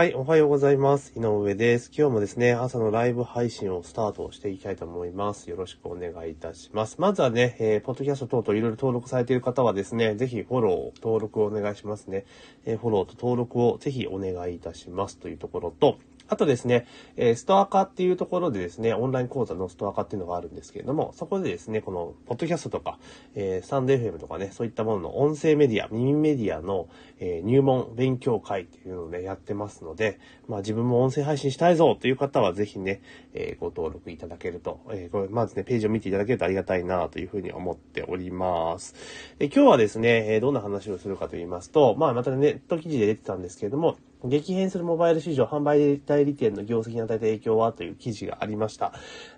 [0.00, 1.12] はい、おはようございます。
[1.14, 1.90] 井上です。
[1.94, 5.50] 今日もですね、朝のライブ配信をスタートしていきたいと思います。
[5.50, 6.96] よろしくお願いいたします。
[6.98, 12.24] まずはね、えー、ポッドキャスト等々いろいろ登録されている方はですね、ぜひフォロー、登録をお願いしますね。
[12.64, 15.98] えー、フォローと登録をぜひお願いいたしますというところと、
[16.30, 16.86] あとですね、
[17.16, 23.00] えストア化っていうところでですね、オンライン講座のストア化っていうのがあるんですけれども、そこでですね、この、ポッドキャストとか、
[23.34, 26.88] えー、スタンド FM とかね、そういったものの音声メディア、耳メディアの、
[27.18, 33.02] えー、入門勉強会っていうのをね、やってますので、まあ自分も音声配信したいぞという方はぜひね、
[33.34, 38.94] えー、ご登録いただけると、えー、これ、まずね、ページを見ていただけるとありがたいなというふうに思っております。
[39.40, 48.92] で今日はですね、えどんな話をするかと言いますと、まあまたネット記事で出てたんですけれども、激変するモバイル市場販売代理店の業績に与えた影響はという記事がありました。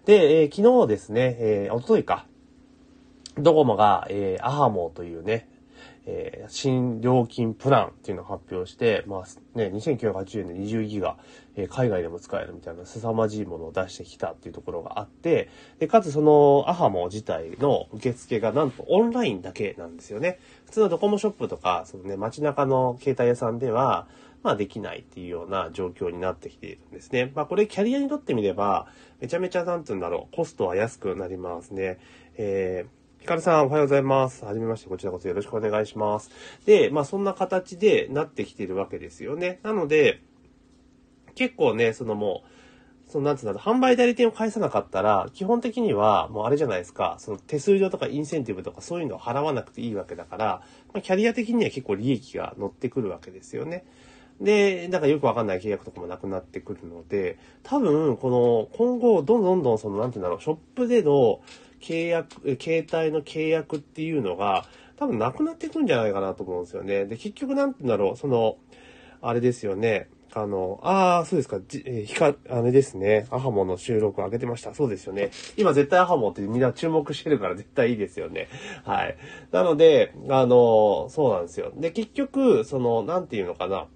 [0.04, 2.26] で、えー、昨日ですね、えー、おとといか、
[3.36, 5.48] ドコモが、えー、アハモというね、
[6.04, 11.16] えー、新料金プランっていうのを発表して、まあね、2980円で20ギガ、
[11.54, 20.40] えー、海外でも使えるみたいな凄まじいものを出してきたっていうところがあって、で、かつそのアハモ自体の受付がなんとオンラインだけなんですよね。
[20.66, 24.08] 普通のドコモショップとか、そのね、街中の携帯屋さんでは、
[24.42, 27.32] まあできないっていうような状況になってきているんですね。
[27.34, 28.88] まあこれキャリアにとってみれば、
[29.20, 31.98] めちゃめちゃなんつうんだろう、コストは安くなりますね。
[32.36, 34.44] えー、ヒカルさん、おはようございます。
[34.44, 36.30] はじめまして、こちらこそよろしくお願いします。
[36.66, 39.60] で、まあそんな形でなってきているわけですよね。
[39.62, 40.20] なので、
[41.34, 50.46] 結構ね、そのもう、そのなんつうんだろう、販売代理店を返さなかったら、基本的にはもうあれじゃないですか、その手数料とかインセンティブとかそういうのを払わなくていいわけだから、
[50.94, 53.84] まあ、キャリア的には結構利益が乗ってくるわけですよね。
[54.42, 61.40] で、なんかよくわかんない契約とかもなくなってくるので、多分、この、今後、どんどんどんその、なんて言うんだろう、ショップでの
[61.80, 64.66] 契約、携帯の契約っていうのが、
[64.96, 67.06] 多分なくなってくんじゃないかなと思うんですよね。
[67.06, 68.56] で、結局なんて言うんだろう、その、
[69.20, 70.08] あれですよね。
[70.34, 73.26] あの、ああ、そうですか、じ、えー、ひか、あれですね。
[73.30, 74.74] アハモの収録を上げてました。
[74.74, 75.30] そうですよね。
[75.58, 78.48] 今絶対アハモってみんな注目してるから絶対いいですよね。
[78.84, 79.16] はい。
[79.50, 81.72] なので、あの、そうなんですよ。
[81.76, 83.88] で、結局、その、なんていうのかな。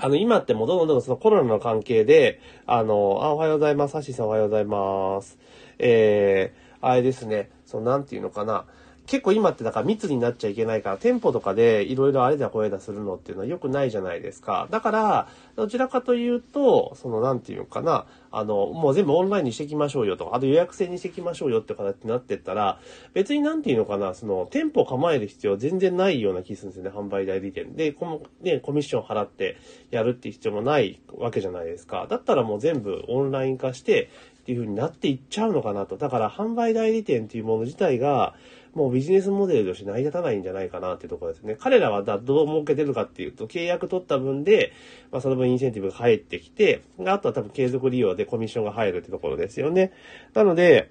[0.00, 3.92] あの、今ってもうどんどんそのコロナの関係で、あの、あ、おはようございます。
[3.92, 5.38] サッシーさんおはようございます。
[5.78, 8.64] えー、あれですね、その、なんていうのかな。
[9.08, 14.68] 結構今ってだから密になっちゃいけないから、店舗とかでいろいろあれだこれだするのっていうのは良くないじゃないですか。
[14.70, 22.80] だから、どちらかというと、その、なんていうのかな、あの、もう全部オンラインにしていきましょうよとか、あと予約制にしていきましょうよって形になってったら、
[23.14, 27.74] 別になんていうのかな、その、店舗構える必要全然ないような気するんですよね、販売代理店。
[27.74, 29.56] で、この、ね、コミッション払って
[29.90, 32.06] やるっていう必要もないわけじゃないですか。
[32.10, 34.10] だったらもう全部オンライン化して、
[34.48, 35.98] っていう風になっていっちゃうのかなと。
[35.98, 38.34] だから販売代理店っていうもの自体が、
[38.78, 41.56] もうビジネスモデルとして成り立たないんじゃないかなっていうところですね。
[41.58, 44.72] 彼らはだどう儲けてるかっていうと、契約取った分で、
[45.10, 49.92] まあその分インセンティブが入ってきて、あとは多分継続利用でコミッションが入るってところですよね。
[50.32, 50.90] なので、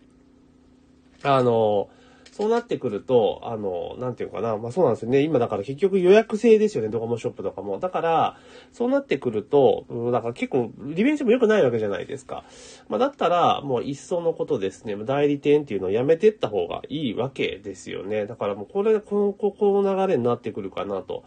[1.23, 1.89] あの、
[2.37, 4.57] そうなってくると、あの、なんていうかな。
[4.57, 5.21] まあそうなんですよね。
[5.21, 6.89] 今だから結局予約制ですよね。
[6.89, 7.79] ドコモショップとかも。
[7.79, 8.37] だから、
[8.71, 12.43] そうなってくると、だから結構、利便性も良くないわけじゃないですか。
[12.89, 14.95] まあだったら、もう一層のことですね。
[15.03, 18.27] 代理店っていうのをやめてった方がいいわけですよね。
[18.27, 21.23] だからもうこれ、この、ここの流れになってくるかなと。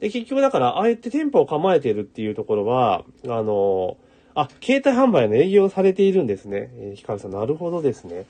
[0.00, 3.96] で、結局だから、ああやって店舗を構えてるっていうところは、あの、
[4.34, 6.70] あ、携帯販売の営業されているんですね。
[6.76, 8.26] えー、ヒカルさん、なるほどですね。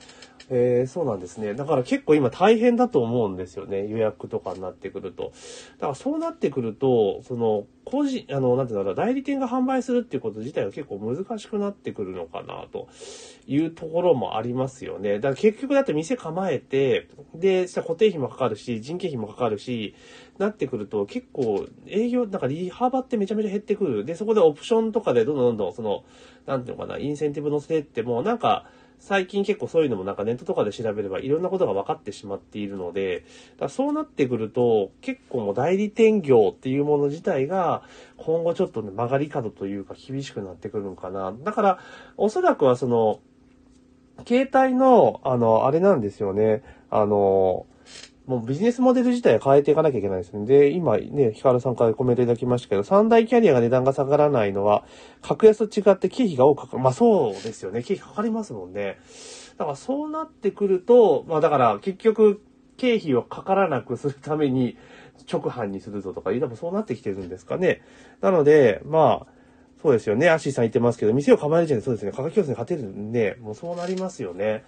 [0.53, 1.53] えー、そうなんですね。
[1.53, 3.87] だから結構今大変だと思うんですよね。
[3.87, 5.31] 予約とかになってくると。
[5.77, 12.89] だからそうなってくると、その、個人、あの、なんていうんだろう、代理店が販売するっていうこと自体は結構難しくなってくるのかな、と
[13.47, 15.15] いうところもありますよね。
[15.15, 19.95] だから結局だって店構えて、で、した固定費もかかるし、人件費もかかるし、
[20.41, 24.05] なってくると結構営業、なんか利幅ってめちゃめちゃ減ってくる。
[24.05, 26.03] で、そこでオプションとかでどんどんどんどん、その、
[26.45, 28.65] なんていうのかな、インセンティブ乗せてっても、なんか、
[29.01, 33.25] 最近結構そういうのもなんかネットとかで調べればいろんなことが分かってしまっているので、
[33.57, 37.81] だそうなってくると結構もう代理店業っていうもの自体が
[38.17, 41.33] 今後ちょっとね曲がり角というか厳しくなってくるのかな。
[41.43, 41.79] だから
[42.15, 43.19] おそらくはその、
[44.27, 46.61] 携帯のあの、あれなんですよね。
[46.91, 47.65] あの、
[48.31, 50.45] もうビジネスモデル自体は変えていかなきゃいけないですね。
[50.45, 54.85] で、今ね、ヒカルさんからコメントいただきましたけど、三大キャリアが値段が下がらないのは、
[55.21, 56.83] 格安と違って経費が多くかかる。
[56.83, 57.83] まあそうですよね。
[57.83, 58.99] 経費かかりますもんね。
[59.57, 62.41] だからそうなってくると、まあだから結局、
[62.77, 64.77] 経費をかからなくするために、
[65.31, 67.81] 直販にするぞとか、多分そうなってきてるんですかね。
[68.21, 69.40] なので、まあ、
[69.81, 70.29] そうですよね。
[70.29, 72.11] アッシーさん言ってますけど、店を構える時点でそうですね。
[72.11, 74.63] 価格競争に勝てるんで、もうそうなりますよね。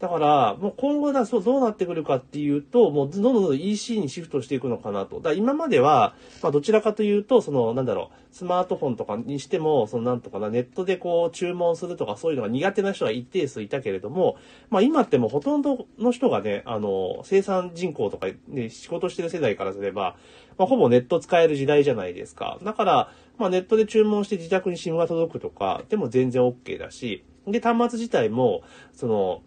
[0.00, 5.20] だから、もう今後だ、そう、どうなってくるかっていうと、もうどんどんどんどん EC にシフトしていくのかなと。
[5.20, 14.36] だ今までは、まあどちらかというと、その、なんだろう、スマートフォンとかにしても、そのなんとかな、ネットでこう注文するとかそういうのが苦手な人は一定数いたけれども、
[14.70, 20.16] まあ今ってもうほとんどの人がね、あの、生産人口とかね、仕事してる世代からすれば、
[20.58, 22.58] まあほぼネット使える時代じゃないですか。
[22.64, 29.42] だから、まあネットで注文して自宅に SIM が届くとか、でも全然 OK だし、で、端末自体も、その、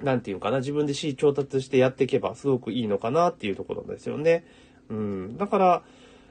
[0.00, 4.44] なんていうかな、自分で C 調達してやっていけばすごくいいのかなっていうところですよね。
[4.88, 5.36] うん。
[5.36, 5.82] だから、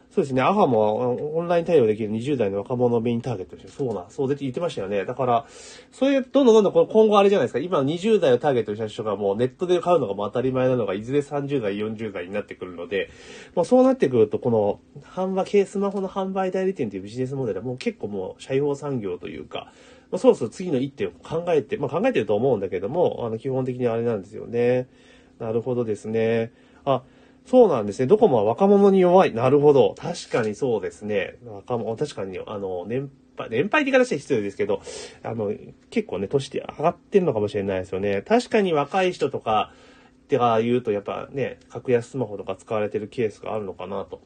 [0.09, 5.06] そうですね、アハもオンライン対応できる20代の若者をメインターゲットしてそうな、そうで言ってましたよね。
[5.06, 5.45] だから、
[5.92, 13.09] そういう、どんどんどんどん今後あれじゃないですか、今の20代をターゲットにした人がもうネットで買うのがもう当たり前なのが、いずれ30代、40代になってくるので、
[13.54, 19.71] もうそうなってくると、この、販売スマホの販売代理店というビジネスモデルはもう結構もう、社用産業というか、
[20.10, 24.88] まあ、そろそろ次の一手を考えて、まあ、考えてると思うんだけども、あの、基本的にあれなんですよね。
[25.38, 26.51] なるほどですね。
[26.86, 27.03] あ、
[27.48, 28.08] そうなんですね。
[28.08, 29.34] ドコモは若者に弱い。
[29.34, 29.96] なるほど。
[29.98, 31.38] 確かにそうですね。
[31.46, 34.82] 若者、確かに、あの、年配、年配って言い方して失礼ですけど、
[35.24, 35.54] あの、
[35.90, 38.22] 結構ね、年って上がってるのかもしれないですよね。
[38.22, 39.72] 確かに若い人とか、
[40.26, 44.20] ってか言うと、やっぱね、格安スマホとか使われてるケースがあるのかなと。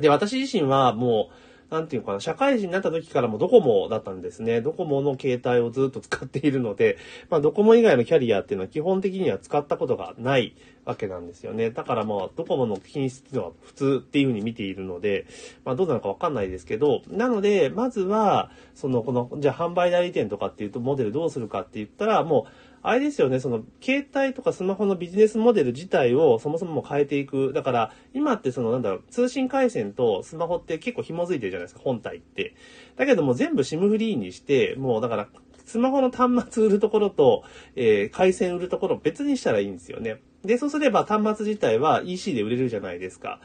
[0.00, 1.34] で、私自身はもう、
[1.74, 4.60] なんていうかな、社会人になった時からもドコモだったんですね。
[4.60, 6.98] ドコモの携帯をずっと使っているので、
[7.30, 10.54] まあドコモ以外のキャリアっていうのは基本的には使ったことがない
[10.84, 11.70] わけなんですよね。
[11.70, 15.26] だからまあドコモの品質っていうのは普通っていうふうに見ているので、
[15.64, 22.50] まあどうなのかわかんないですけど、なので、まずは、その、この、じゃあ販売代理店とかっていうとモデルどうするかって言ったら、もう、
[22.86, 27.54] あれですよね、その、携帯とかスマホのビジネスモデル自体をそもそも変えていく。
[27.54, 32.54] だから、今ってその、なんだろう、通信回線とスマホって結構紐づいてるじゃないですか、本体って。
[32.96, 35.28] だけども全部 SIM フリーにして、もうだから、
[35.64, 37.44] スマホの端末売るところと、
[37.74, 40.20] えー、回線売るところ別にしたらいいんですよね。
[40.44, 43.40] で、そうすれば端末自体は EC で売れるじゃないですか。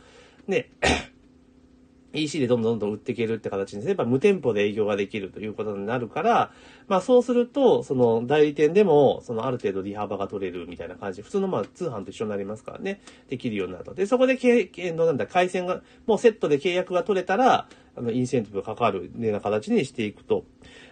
[0.48, 0.70] ね。
[2.14, 6.52] EC でどんどんどんどん売っていけるって形にすれば無店舗で営業ができるということになるから、
[6.90, 13.94] まあそうすると、その代理店でも、そのある程度利幅が取れるみたいな感じ、普通のまあ通販と一緒になりますからね、できるようになると。
[13.94, 20.44] で、そこで経営のなんだ、回線が、もうセットで契約が取れたら、あの、インセンティブがかかるような形にしていくと。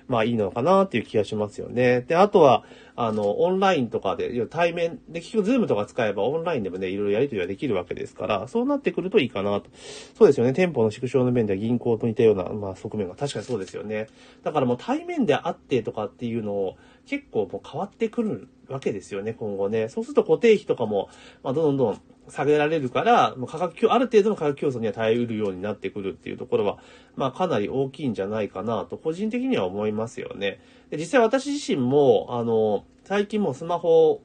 [0.07, 2.01] まあいいのかなっていう気がしますよね。
[2.01, 2.63] で、あとは、
[2.95, 9.69] あの、オンラインとかで、対面で、結局ズームとか使えばオンラインでもね、いろいろやり取りはできるわけですから、そうなってくるといいかなと。
[10.17, 10.53] そうですよね。
[10.53, 14.07] 店舗の縮小の面では銀行と似たような、まあ側面が確かにそうですよね。
[14.43, 19.87] だからもう対面であってとかっていうのを、結構もう変わってくるわけですよね、今後ね。
[19.87, 21.09] そうすると固定費とかも、
[21.43, 26.79] まあどんどん下げられるから、もう価格、ある程度の価格競争には耐えうるようになってくるっていうところは、
[27.15, 30.59] まあかなり大きいんじゃないかなと、個人的には思いますよね。
[30.89, 34.21] で実際私自身も、あの、最近もスマホ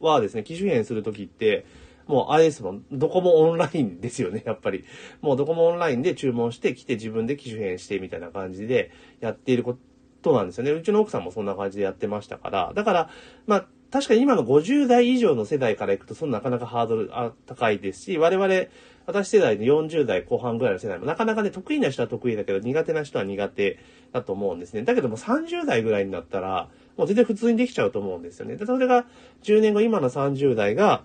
[0.00, 1.64] はですね、機種変するときって、
[2.06, 4.84] もうあれですもん、どこもオンラインですよね、 やっぱり。
[5.20, 8.90] もうどこもオンラインで注文してきて自分で機種変してみたいな感じで
[9.20, 9.76] やっているこ
[10.22, 10.70] となんですよね。
[10.72, 12.72] うちの奥さんもそんな感じでやってましたから。
[12.74, 13.10] だから、
[13.46, 17.10] まあ、確かに今の50代以上の世代からいくと、そのなかなかハードル
[17.46, 18.66] 高いですし、我々、
[19.06, 23.78] 私世代の40代後半ぐらいの世代もなかなかね、得意な人は得意だけど、苦手な人は苦手
[24.12, 24.82] だと思うんですね。
[24.82, 28.56] だけども30代ぐらいになったら、もう全然普通にできちゃうと思うんですよね。
[28.56, 29.06] で、それが
[29.44, 31.04] 10年後、今の30代が、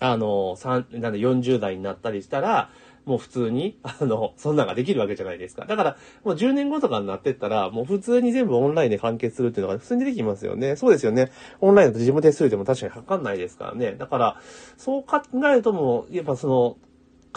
[0.00, 2.70] あの、3、なんで40代になったりしたら、
[3.06, 5.64] もう普通に、あの、そんなんができるわけじゃないですか。
[5.64, 10.74] だから、もう10年後とかになってったら、もう普通に全部オンラインで完結するっていうのが普通に出てきますよね。
[10.74, 11.30] そうですよね。
[11.60, 13.92] オンラインだと事務手数料でも確かにかかんないですからね。
[13.92, 14.40] だから、
[14.76, 16.76] そう考えるともう、やっぱその、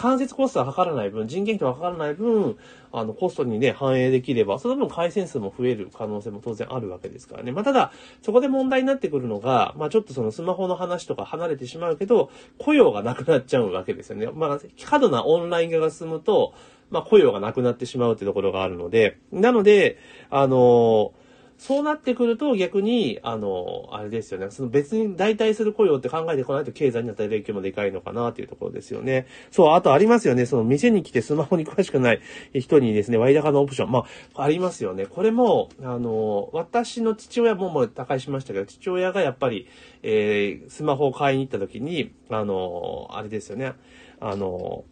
[0.00, 2.56] 間接コストはかからない分、人件費はかからない分、
[2.90, 7.52] あの、コストにね、反映できれば、その分回線数も増える可能性も当然あるわけですからね。
[7.52, 7.92] まあ、ただ、
[8.22, 14.28] そこで問題になってくるのが、まあ、ちょっとそのスマホの話とか離れてしまうけど、雇用がなくなっちゃうわけですよね。
[14.32, 16.54] まあ、過度なオンライン化が進むと、
[16.88, 19.98] まあ、雇用がなくなってしまうってところがあるので、なので、
[20.30, 21.19] あのー
[21.60, 24.50] そうなってくると逆に、あの、あれですよね。
[24.50, 29.26] その別に代替する雇用って考えてこないと経済に与える影響もでかいのかなっていうところですよね。
[29.50, 30.46] そう、あとありますよね。
[30.46, 32.20] その店に来てスマホに詳しくない
[32.54, 33.90] 人にですね、割高のオプション。
[33.90, 35.04] まあ、ありますよね。
[35.04, 39.68] これも、あの、私の父親ももう他界しましたけど、父親がやっぱり、
[40.02, 43.74] えー、スマホを買いに行った時に、あの、あれですよね。
[44.18, 44.84] あの、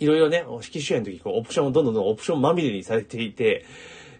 [0.00, 3.64] いろいろね、引き主演の時、こう、オプションをどんどんどんオプションまみれにされていて、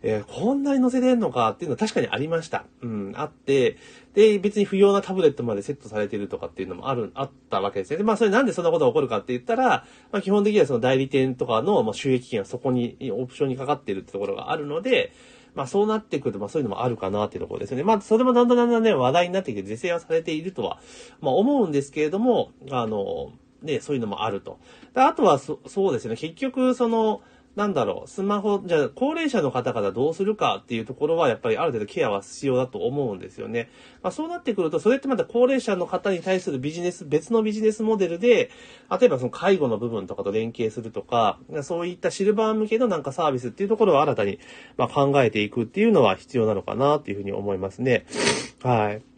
[0.02, 2.64] えー、こんなに載せれんのかっていうのは確かにありました。
[2.82, 3.76] うん、あって、
[4.14, 7.98] で、別に不要なタブレットまでセットされてるとかっていうのもある、あったわけですね。
[7.98, 15.12] で、まあ、それなんでそんなことが起こるかって言ったら、まあ、基本的にはその代理店とかの、ま、収益権がそこに、オプションにかかってるってところがあるので、
[15.56, 17.82] まあそうなってくると、まあそういうのもあるかなっていうところですよね。
[17.82, 20.78] まあそれもだんだんだんだんね、話題になってきて是正はされているとは、
[21.20, 24.58] まあ思うんですけれども、あの、ね、そういうのもあると。
[24.94, 27.22] あとはそ、そうですね、結局、その、
[27.56, 33.70] なんだろう、スマホ、じゃあ、高齢者の方々どうするかっていうところは、やっぱりある程度ケアは必要だと思うんですよね。
[34.02, 38.50] まあ、そうなってくると、それってまた高齢者の方に対するビジネス、別のビジネスモデルで、
[38.90, 44.38] 例えばその介護の部分とかと連携するとか、そういったシルバー向けのなんかサービスっていうところを新たに、
[44.76, 48.04] まあ、考えていくっていうのは必要なのかなっていうふうに思いますね。
[48.62, 49.15] はい。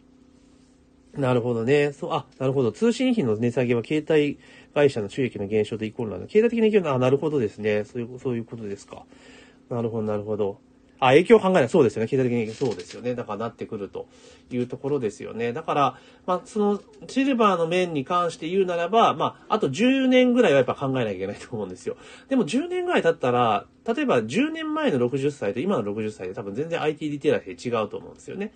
[1.17, 1.91] なるほどね。
[1.91, 2.71] そう、あ、なるほど。
[2.71, 4.39] 通信費の値下げは携帯
[4.73, 6.27] 会社の収益の減少とイコールなの。
[6.27, 7.83] 経済的な影響なあ、なるほどですね。
[7.85, 9.05] そういう、そういうことですか。
[9.69, 10.59] なるほど、なるほど。
[10.99, 11.69] あ、影響を考えない。
[11.69, 12.07] そうですよね。
[12.09, 13.15] 経済的にそうですよね。
[13.15, 14.07] だからなってくると
[14.51, 15.53] いうところですよね。
[15.53, 21.95] だから、まあ、その、シルバーの面に関して言うならば、まあ、あと10年ぐらいはやっぱ考えなきゃいけないと思うんですよ。
[22.27, 28.51] でも10年ぐらい経ったら、例えば10年前の60歳と今の60歳で多分全然 IT リテラシー違うと思うんですよね。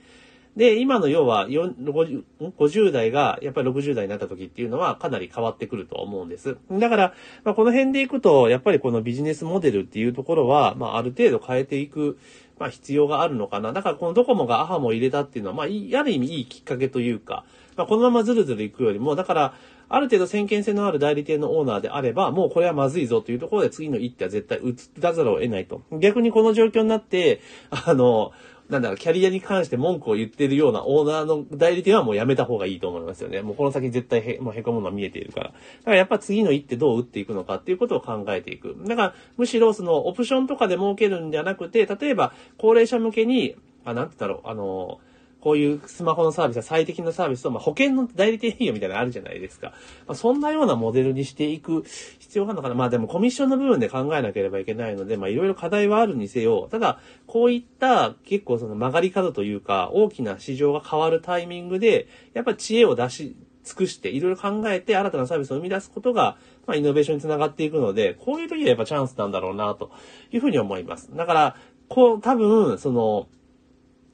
[0.55, 2.24] で、今の要は50、
[2.57, 6.57] 50代がやっぱり60代になった時っていうのはかなり変わってくると思うんです。
[6.72, 12.19] だから、まあ、この辺でいくと、やっぱりこのビジネスモデルっていうところは、まあ、ある程度変えていく、
[12.60, 13.74] まあ、必要があるのかな。
[13.74, 15.67] だからこのドコモがアハも入れたっていうのは、まあ、あ
[16.03, 17.45] る意味いいきっかけというか、
[17.75, 19.53] まあ、このままずるずるいくよりも、だから、
[19.89, 25.83] ある程度先見性のある代理店のオーナーであれば、もうこれはまずいぞというところで次の一手は絶対打たざるを得ないと。
[25.91, 28.31] 逆にこの状況になって、あの、
[28.70, 33.41] なんだろう、キャリアに関して文句を言ってるようなオーナーの代理店はもうやめた方がいいと思いますよね。
[33.41, 35.48] もうこの先絶対へ、もう凹むのは見えているから。
[35.48, 35.58] だか
[35.91, 38.75] らやっぱ次の一手どう打っていくのかっていうことを考えていく。
[38.86, 43.55] だからむしろそのオプションとかで儲けるんじゃなくて、例えば高齢者向けに、
[43.86, 45.00] あ、なんて言ったろう、あの
[45.43, 49.73] こういうスマホのサービスは最適なサービスと、まあ、保険の代理店費用みたいなのあるじゃないですか。
[50.07, 51.83] まあ、そんなようなモデルにしていく
[52.19, 52.75] 必要があるのかな。
[52.75, 63.35] まあでもコミッションの部分で考えなければいけないので、まいろいろ課題はあるにせよ、ただ、こういった結構その曲がり角というか、大きな市場が変わるタイミングで、やっぱ知恵を出し、
[63.65, 69.91] 尽くして、いろいろ考えて新たなサービスを生み出すことが、まあ、イノベーションにつながっていくので、こういう時はやっぱチャンスなんだろうな、と
[70.31, 71.13] いうふうに思います。
[71.13, 71.55] だから、
[71.89, 73.27] こう、多分、その、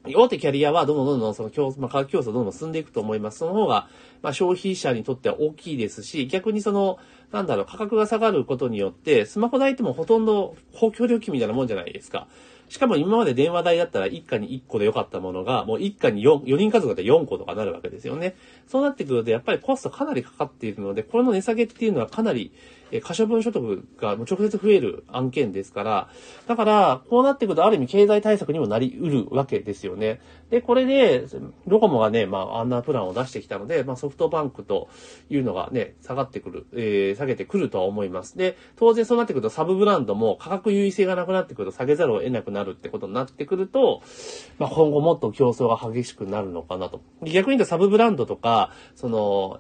[0.06, 3.40] 大手キャリアはどんどんどんどんその競争、まあ、価格競争どんどん進んでいくと思います。
[3.40, 3.90] その方が、
[4.22, 7.00] まあ、消費者にとっては大きいですし、逆にその、
[7.32, 12.28] なんだろう、価格が下がることによって、スマホ代ってもほとんど公共料金みたいなもんじゃないですか。
[12.70, 18.36] しかも今まで電話代だったら一家に一個で良かったものが、もう一家に 4, 4人家族だったら4個とかなるわけですよね。
[18.68, 22.52] そうなってくると、やっぱりコストかなりかかっているので、これの値下げっていうのはかなり、
[22.92, 26.10] え可処分所得が直接増える案件ですから、
[26.48, 30.22] だから、こうなってくるとある意味経済対策にもなり得るわけですよね。
[30.50, 31.26] で、これで、
[31.68, 34.90] ドコモがね、まあ、あんなプランを出してきたので、まあ、ソフトバンクと
[35.30, 38.38] いうのがね、下がってくる、えー、下げてくるとは思います。
[38.38, 44.02] で、当然そうなってくるとサブブランドも価格優位性がなくなってくると下げざるを得なくなるってことになってくると、
[44.58, 47.02] まあ、今後もっと競争が激しくなるのかなと。
[47.24, 49.60] 逆に言うとサブブランドとか、その、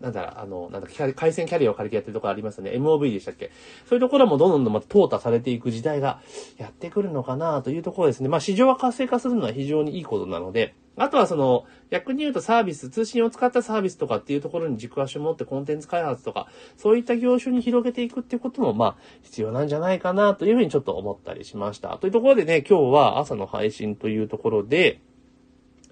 [0.00, 2.72] なんだろ、あの、なんだ、回線キャリアを借りてやってるところありますよね。
[2.72, 3.50] MOV でしたっけ？
[3.88, 6.20] そういうところもどんどんどんまた淘汰されていく時代が
[6.58, 8.28] やってくるのかなというところですね。
[8.28, 16.48] まあ市場が活性化するのは非常にいいことなので、あとはその、逆に言うとサービス、通信を使ったサービスとかっていうところに軸足を持ってコンテンツ開発とか、
[16.78, 21.98] そういった業種に広げていくっていうことも、まあ、必要なんじゃないかなというふうにちょっと思ったりしました。
[21.98, 25.00] というところでね、今日は朝の配信というところで、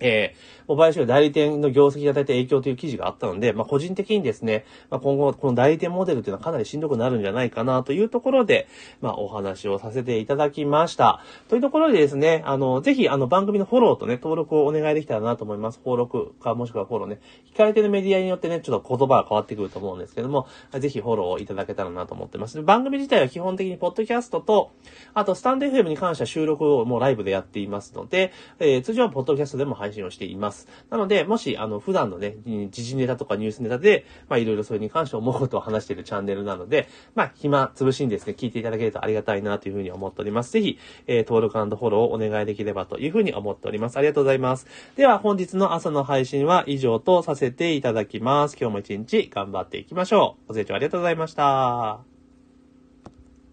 [0.00, 8.68] えー、モバイル商代理店の業績が大体影響という記事があったので、まあ、個人的にですね、まあ、今後、この代理店モデルというのはかなりしんどくなるんじゃないかなというところで、
[9.00, 11.20] まあ、お話をさせていただきました。
[11.48, 15.80] というところでですね、あの、ぜひ、あの、番組のフォローとね、登録をお願いできたらなと思います。
[15.84, 17.20] 登録か、もしくはフォローね。
[17.52, 22.62] 聞かれてるメディアによってね、ちょっと言葉が変わってくると思うんですけども、ぜひフォローをいただけたらなと思ってます。
[22.62, 24.72] 番組自体は基本的にポッドキャストと、
[25.12, 30.53] あと、スタンド FM に関しては収録をもうライブでやっていますので、えー、通常はポッドキャストでも配信をしています。。
[30.90, 32.36] なので、もし、あの、普段のね、
[32.70, 40.52] 時事ネタとかニュースネタで、まあ、いろいろそれに関して思うことを 話しているチャンネルなので、まあ、暇つぶしにですね、聞いていただけるとありがたいなというふうに思っております。
[40.52, 43.96] ぜひ、えー、登録フォローをお願いできればというふうに思っております。
[43.96, 44.66] ありがとうございます。
[44.96, 48.56] では、本日の朝の配信は以上とさせていただきます。
[48.60, 50.48] 今日も一日頑張っていきましょう。
[50.48, 52.13] ご清聴ありがとうございました。